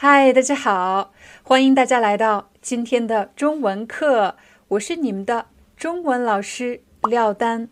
[0.00, 1.12] 嗨，大家好，
[1.42, 4.36] 欢迎大家来到今天的中文课，
[4.68, 7.68] 我是你们的中文老师廖丹。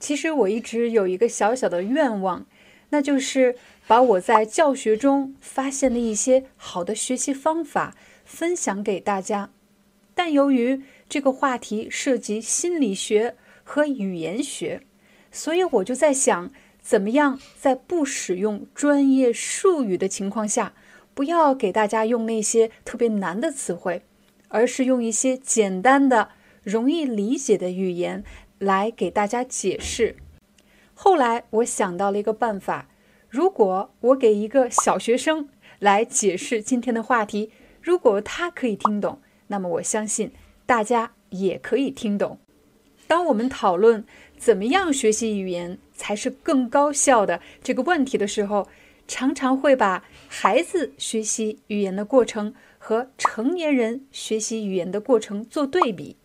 [0.00, 2.46] 其实我一直有一个小小的愿望，
[2.88, 9.50] 那就是把我在教学中发现的一些好的学习方法分享给大家。
[10.14, 14.80] 但由于这个话题涉及心理学和语言学，
[15.30, 20.72] 所以我就在想，怎么样在不使用专业术语的情况下。
[21.14, 24.02] 不要给大家用那些特别难的词汇，
[24.48, 26.30] 而是用一些简单的、
[26.62, 28.24] 容易理解的语言
[28.58, 30.16] 来给大家解释。
[30.94, 32.88] 后来我想到了一个办法：
[33.28, 40.32] 如果我给一个小学生来解释今天的话题，如果他可以听懂，那么我相信
[40.64, 42.38] 大家也可以听懂。
[43.08, 44.04] 当我们讨论
[44.38, 48.68] 怎么样学习语言才是更高效的这个问题的时候，
[49.12, 56.16] 常常会把孩子学习语言的过程和成年人学习语言的过程做对比。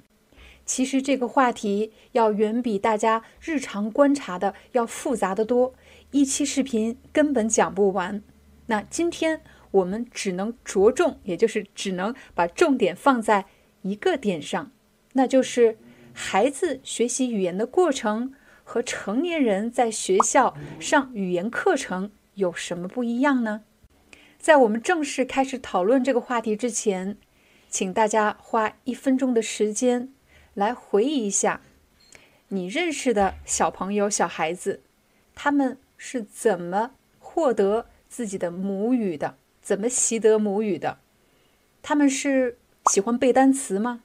[0.66, 5.74] 其实这个话题要远比大家日常观察的要复杂的多，
[6.12, 8.24] 一期视频根本讲不完。
[8.68, 9.42] 那今天
[9.72, 13.48] 我们只能着重，也就是只能把重点放在
[13.82, 14.72] 一个点上，
[15.12, 15.78] 那就是
[16.14, 22.12] 孩子学习语言的过程和成年人在学校上语言课程。
[22.38, 23.64] 有什么不一样呢？
[24.38, 27.18] 在我们正式开始讨论这个话题之前，
[27.68, 30.14] 请大家花一分钟的时间
[30.54, 31.62] 来回忆一下
[32.50, 34.82] 你认识的小朋友、小孩子，
[35.34, 39.36] 他们是怎么获得自己的母语的？
[39.64, 41.00] 怎么习得母语的？
[41.82, 42.60] 他们是
[42.92, 44.04] 喜欢背单词吗？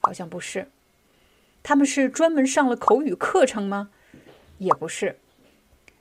[0.00, 0.68] 好像不是。
[1.64, 3.90] 他们是专门上了口语课程吗？
[4.58, 5.18] 也不是。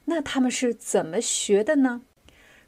[0.10, 2.02] 那他们是怎么学的呢？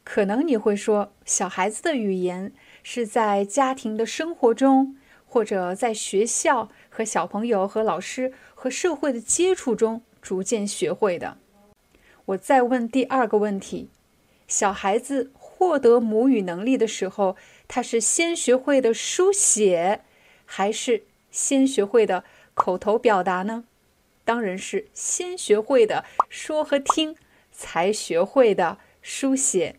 [0.04, 2.52] 可能你会说，小孩子的语言
[2.82, 11.38] 是在家庭的生活中，或者在学校和小朋友、和老师、和社会的接触中逐渐学会的。
[12.26, 13.88] 我再问第二个问题：
[14.46, 17.36] 小孩子获得母语能力的时候，
[17.66, 20.02] 他是先学会的书写，
[20.44, 23.64] 还是先学会的口头表达呢？
[24.26, 27.16] 当然是先学会的说和听。
[27.60, 29.76] 才学会的书写，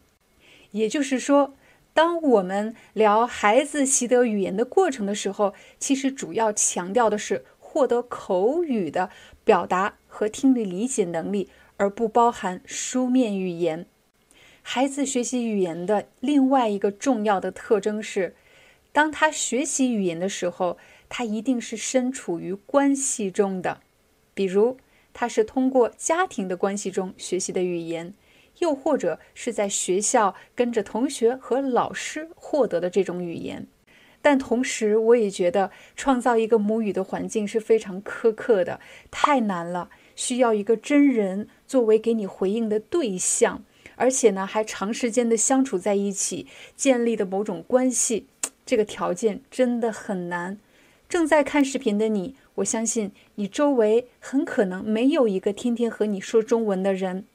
[0.69, 1.55] 也就是说，
[1.95, 9.09] 当我们聊孩子习得语言的过程的时候，其实主要强调的是获得口语的
[9.43, 13.87] 表达和听力理解能力，而不包含书面语言。
[14.61, 18.35] 孩子学习语言的另外一个重要的特征是，
[18.91, 20.77] 当他学习语言的时候，
[21.09, 23.81] 他一定是身处于关系中的，
[24.35, 24.77] 比如。
[25.13, 28.13] 他是通过家庭的关系中学习的语言，
[28.59, 33.67] 又或者是在学校跟着同学和老师获得的这种语言。
[34.21, 38.79] 但同时，我也觉得创造一个母语的环境是非常苛刻的，
[39.09, 43.63] 太难了，需要一个真人作为给你回应的对象，
[43.95, 46.45] 而且呢，还长时间的相处在一起，
[46.75, 48.27] 建立的某种关系，
[48.63, 50.59] 这个条件真的很难。
[51.09, 52.35] 正在看视频的你。
[52.55, 57.25] 我相信你周围很可能没有一个天天和你说中文的人，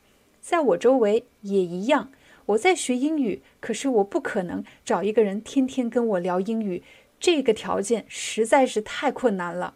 [0.41, 2.11] 在我周围也一样。
[2.47, 6.83] 我在学英语，可是我不可能找一个人天天跟我聊英语，
[7.19, 9.75] 这个条件实在是太困难了。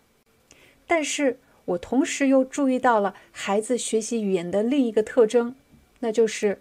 [0.86, 5.56] 但是我同时又注意到了孩子学习语言的另一个特征，
[5.98, 6.60] 那就是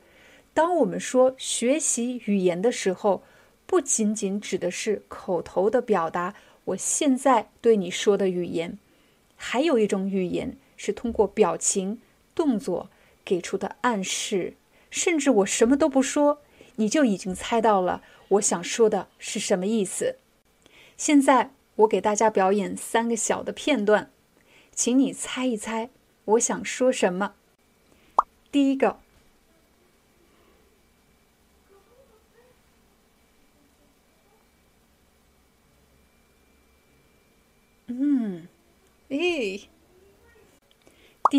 [0.54, 3.22] 当我们说学习语言的时候，
[3.68, 6.34] 不仅仅指的是口头的表达。
[6.70, 8.78] 我现在对你说的语言，
[9.36, 12.02] 还有一种语言是通过表情、
[12.36, 12.90] 动作
[13.24, 14.56] 给出的暗示，
[14.90, 16.42] 甚至我什么都不说，
[16.76, 20.18] 你就已经猜到了我想说的是什么意思。
[20.98, 24.12] 现在我给大家表演三个小的片段，
[24.74, 25.90] 请你猜一猜
[26.26, 27.34] 我想说什么。
[28.52, 29.00] 第一个。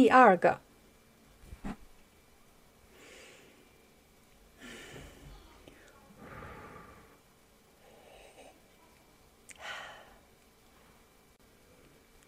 [0.00, 0.60] 第二个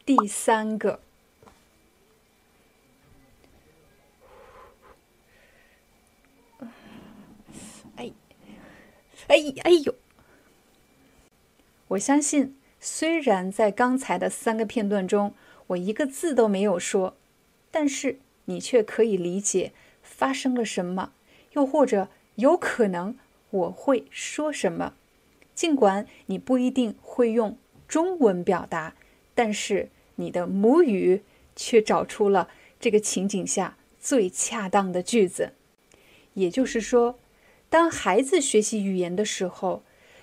[0.04, 1.00] 第三个
[7.96, 8.12] 哎
[9.28, 9.94] 哎哎呦，
[11.88, 15.34] 我相信，虽然在刚才的三个片段中，
[15.68, 17.16] 我一个字都没有说。
[17.72, 21.12] 但是你却可以理解发生了什么，
[21.54, 23.16] 又或者有可能
[23.50, 24.94] 我会说什么。
[25.54, 27.58] 尽管你不一定会用
[27.88, 28.94] 中文表达，
[29.34, 31.22] 但是你的母语
[31.56, 32.48] 却找出了
[32.78, 35.52] 这个情景下最恰当的句子。
[36.34, 37.18] 也就是说，
[37.68, 39.82] 当孩子学习语言的时候，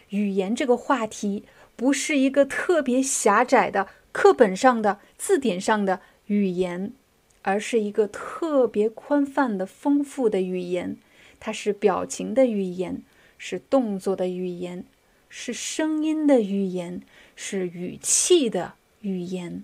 [0.10, 1.44] 语言这个话题
[1.76, 6.94] 不是一个特别狭窄的课本上的字典上的语言，
[7.42, 10.98] 而是一个特别宽泛的丰富的语言。
[11.40, 13.02] 它是表情的语言，
[13.38, 14.86] 是动作的语言。
[15.32, 17.04] 是声音的语言，
[17.36, 19.64] 是语气的语言，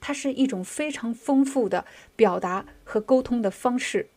[0.00, 1.84] 它是一种非常丰富的
[2.16, 4.08] 表达和沟通的方式。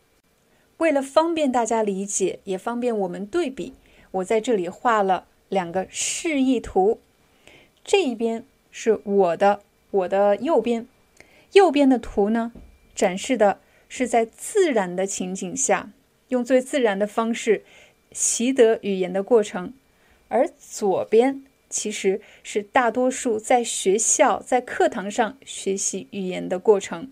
[0.78, 3.74] 为了方便大家理解，也方便我们对比，
[4.10, 6.98] 我在这里画了两个示意图。
[7.84, 9.60] 这一边是我的，
[9.92, 10.88] 我的右边，
[11.52, 12.52] 右边的图呢，
[12.94, 15.90] 展示的是在自然的情景下，
[16.28, 17.64] 用最自然的方式
[18.12, 19.72] 习得语言的过程。
[20.28, 27.10] 而左边其实是大多数在学校、在课堂上学习语言的过程。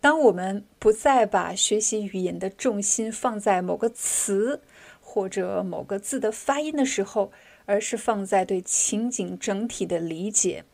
[0.00, 4.60] 当我们不再把学习语言的重心放在某个词
[5.00, 7.30] 或者某个字的发音的时候，
[7.64, 10.64] 而是放在对情景整体的理解，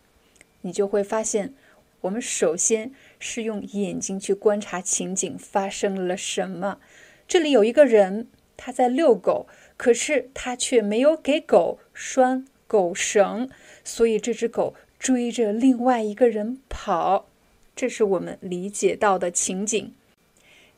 [0.62, 1.52] 你就会发现，
[2.00, 6.79] 我们首先是用眼睛去观察情景发生了什么。
[7.26, 9.47] 这里有一个人，他在遛狗。
[9.76, 13.49] 可是他却没有给狗拴狗绳，
[13.85, 17.29] 所以这只狗追着另外一个人跑。
[17.76, 19.94] 这是我们理解到的情景。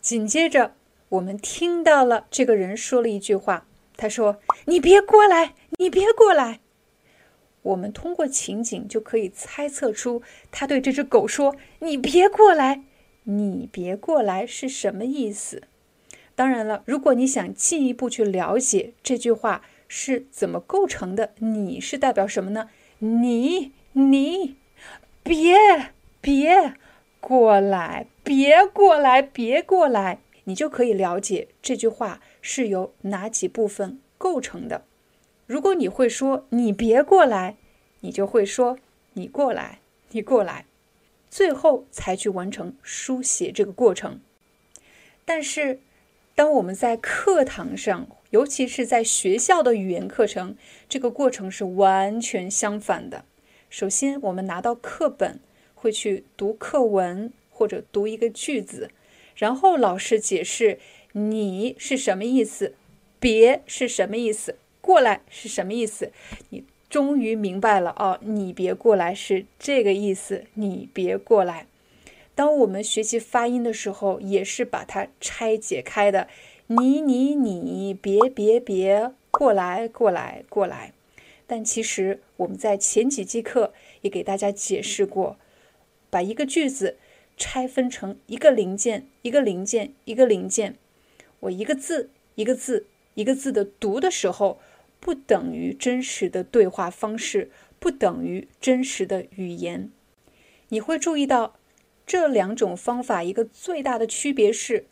[0.03, 0.75] 紧接着，
[1.09, 3.67] 我们听到了这个人说了一句话，
[3.97, 6.61] 他说：“你别过来，你别过来。”
[7.63, 12.83] 我们通过情景就可以猜测出，他对这只狗说：“你别过来，
[13.25, 15.63] 你别过来”是什么意思？
[16.35, 22.71] 当然了，如果你想进一步去了解这句话是怎么构成的，你是代表什么呢？
[23.01, 24.57] 你你
[25.23, 25.55] 别
[26.21, 26.75] 别
[27.21, 34.85] 过来，别过来，别过来，你就可以了解这句话是由哪几部分构成的。
[35.51, 37.57] 如果你会说你别过来，
[38.03, 38.79] 你就会说
[39.15, 39.81] 你过来，
[40.13, 40.65] 你过来，
[41.29, 44.21] 最后才去完成书写这个过程。
[45.25, 45.81] 但是。
[46.37, 50.57] 当我们在课堂上，尤其是在学校的语言课程，
[50.89, 53.27] 这个过程是完全相反的。
[53.69, 55.39] 首先，我们拿到课本，
[55.75, 58.91] 会去读课文或者读一个句子，
[59.35, 60.79] 然后老师解释
[61.13, 62.75] “你”是什么意思
[63.21, 66.13] ，“别”是什么意思，“过来”是什么意思。
[66.51, 71.67] 你终于明白了哦，“你别过来”是这个意思，“你别过来”。
[72.35, 76.27] 当我们学习发音的时候，也是把它拆解开的。
[76.69, 80.93] 你你你，别别别，过来过来过来。
[81.47, 85.37] 但其实我们在前几节课也给大家解释过，
[86.09, 86.97] 把一个句子
[87.37, 90.77] 拆分成一个零件一个零件一个零件。
[91.41, 94.61] 我一个字一个字一个字的读的时候，
[95.01, 99.91] 不等于真实的对话方式，不等于真实的语言。
[100.69, 101.57] 你会注意到。
[102.07, 104.87] 这两种方法一个最大的区别是，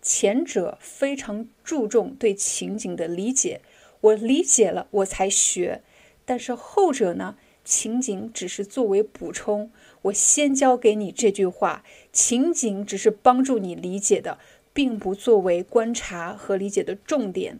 [0.00, 3.60] 前者非常注重对情景的理解，
[4.00, 5.82] 我理解了我才学；
[6.24, 14.38] 但是后者呢，情景只是作为补充，我先教给你这句话，情景只是帮助你理解的，
[14.72, 17.58] 并不作为观察和理解的重点。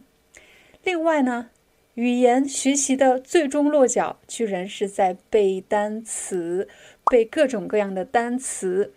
[0.83, 1.51] 另外呢，
[1.95, 6.67] 语言学习的最终落脚居然是在背单词，
[7.05, 8.91] 背各种各样的单词。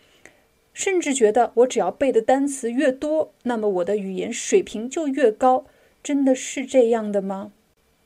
[0.72, 5.66] 甚至觉得我只要背的单词越多，那么我的语言水平就越高。
[6.02, 7.50] 真的是这样的吗？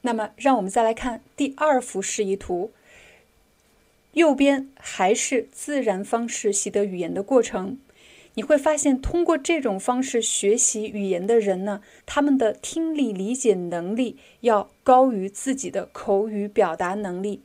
[0.03, 2.71] 那么，让我们再来看第二幅示意图。
[4.13, 7.79] 右边还是自然方式习得语言的过程。
[8.35, 17.43] 你会发现，通过这种方式学习语言的人呢，他们的听力理解能力要高于自己的口语表达能力。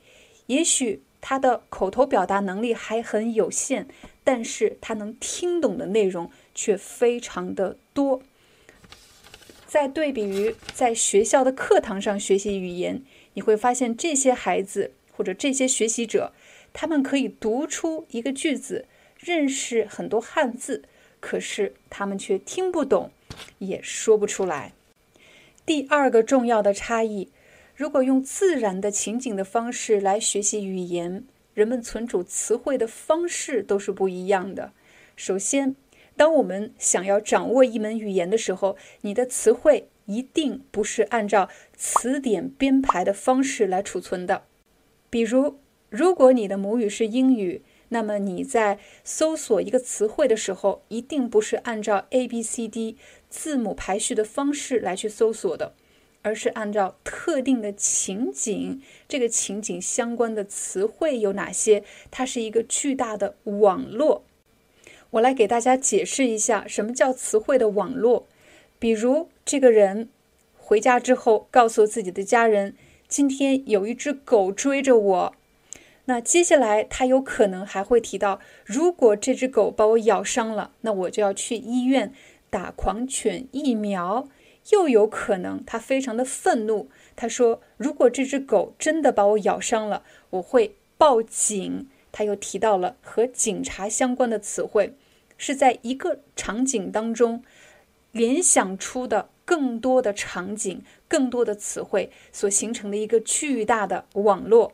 [0.48, 3.88] 也许他的口头表达能力还很有限。
[4.28, 8.24] 但是他能听懂的内容却非常的多。
[9.68, 13.04] 在对比于在学校的课堂上学习语言，
[13.36, 16.34] 你会发现这些孩子或者这些学习者，
[16.74, 18.88] 他们可以读出一个句子，
[19.26, 20.84] 认识很多汉字，
[21.20, 23.10] 可是他们却听不懂，
[23.58, 24.74] 也说不出来。
[25.66, 27.32] 第二个重要的差异，
[27.76, 31.24] 如果用自然的情景的方式来学习语言，
[31.56, 34.74] 人们存储词汇的方式都是不一样的。
[35.16, 35.76] 首先，
[36.16, 44.44] 当我们想要掌握一门语言的时候，你的词汇一定不是按照词典编排的方式来储存的。
[45.10, 45.58] 比如，
[45.90, 47.64] 如果你的母语是英语，
[47.96, 52.98] 那么你在搜索一个词汇的时候，一定不是按照 A B C D
[53.30, 55.74] 字母排序的方式来去搜索的，
[56.22, 61.86] 而是按照特定的情景，这个情景相关的词汇有哪些？
[62.12, 64.26] 它是一个巨大的网络。
[65.12, 68.28] 我来给大家解释一下什么叫词汇的网络。
[68.78, 70.10] 比如，这个人
[70.58, 72.76] 回家之后告诉自己的家人，
[73.08, 75.36] 今天有一只狗追着我。
[76.06, 82.14] 那接下来，他有可能还会提到，如果这只狗把我咬伤了，那我就要去医院
[82.50, 84.28] 打狂犬疫苗。
[84.72, 91.88] 又有可能，他非常的愤怒，他说，如果这只狗真的把我咬伤了，我会报警。
[92.12, 94.96] 他又提到了和警察相关的词汇，
[95.38, 97.44] 是在一个场景当中
[98.12, 104.72] 联想出的更多的场景、更多的词汇所形成的一个巨大的网络。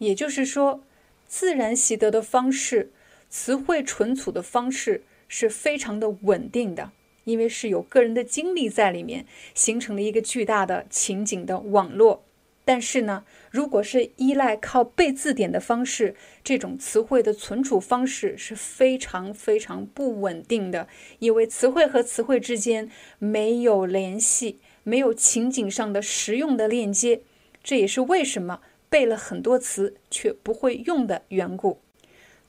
[0.00, 0.82] 也就是说，
[1.26, 2.90] 自然习得的方式，
[3.28, 6.90] 词汇存储的方式是非常的稳定的，
[7.24, 12.24] 因为是有个人的经历在里面，形成了一个巨大的情景的网络。
[12.64, 20.88] 但是呢，如果是依赖靠背字典的方式，这种词汇的存储方式是非常非常不稳定的，
[21.18, 27.20] 因为词汇和词汇之间没有联系，没有情景上的实用的链接。
[27.62, 28.60] 这也是为什么。
[28.90, 31.78] 背了很多词却不会用的缘故。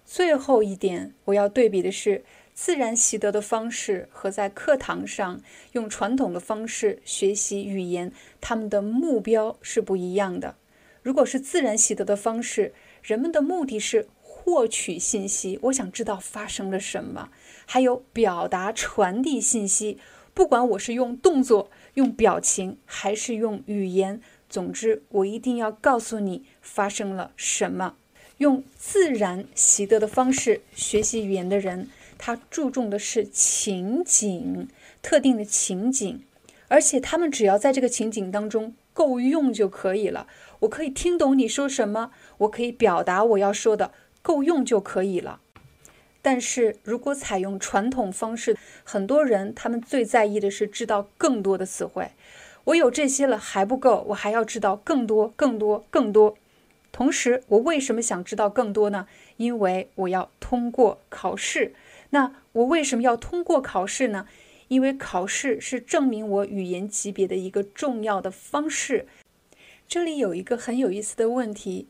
[0.03, 5.39] 最后一点，我要对比的是自然习得的方式和在课堂上
[5.71, 10.55] 用传统的方式学习语言，他们的目标是不一样的。
[11.01, 17.29] 如果是自然习得的方式，人们的目的是获取信息，我想知道发生了什么，
[17.65, 19.97] 还有表达、传递信息。
[20.33, 24.21] 不管我是用动作、用表情，还是用语言。
[24.51, 27.95] 总之，我一定要告诉你发生了什么。
[28.39, 34.67] 用自然习得的方式学习语言的人，他注重的是情景，
[35.01, 36.21] 特定的情景，
[36.67, 40.27] 而且他们只要在这个情景当中够用就可以了。
[40.59, 45.39] 我可以听懂你说什么，我可以表达我要说的，够用就可以了。
[46.21, 52.11] 但是如果采用传统方式，很多人他们最在意的是知道更多的词汇。
[52.65, 56.37] 我有这些了还不够，我还要知道更多、更多、更多。
[56.91, 59.07] 同时，我为什么想知道更多呢？
[59.37, 61.73] 因为我要通过考试。
[62.11, 64.27] 那我为什么要通过考试呢？
[64.67, 69.07] 因为考试是证明我语言级别的一个重要的方式。
[69.87, 71.87] 这里有一个很有意思的问题：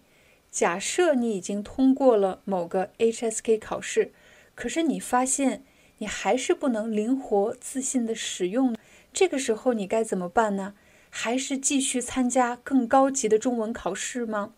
[0.49, 4.11] 假设你已经通过了某个 HSK 考试，
[4.55, 5.63] 可是你发现
[6.01, 8.75] 你还是不能灵活自信的使用。
[9.13, 10.73] 这个时候你该怎么办呢？
[11.11, 14.53] 还是继续参加更高级的中文考试吗？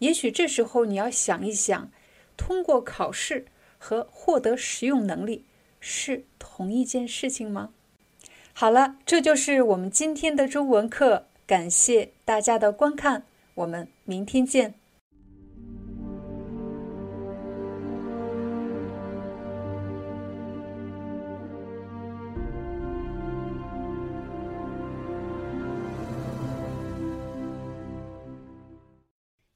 [0.00, 1.92] 也许这时候你要想一想，
[2.36, 3.46] 通过考试
[3.78, 5.44] 和获得实用能力
[5.78, 7.70] 是同一件事情吗？
[8.52, 13.22] 好了，这就是我们今天的中文课，感谢大家的观看，
[13.54, 14.81] 我们明天见。